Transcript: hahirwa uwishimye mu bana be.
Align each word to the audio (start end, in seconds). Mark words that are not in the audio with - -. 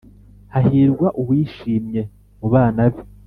hahirwa 0.53 1.07
uwishimye 1.21 2.01
mu 2.39 2.47
bana 2.53 2.83
be. 2.93 3.01